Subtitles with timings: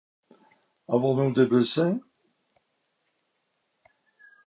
[0.97, 1.93] Avons-nous des blessés?